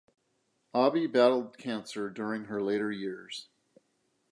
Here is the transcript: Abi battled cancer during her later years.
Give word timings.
Abi 0.73 1.05
battled 1.05 1.59
cancer 1.59 2.09
during 2.09 2.45
her 2.45 2.59
later 2.59 2.91
years. 2.91 3.49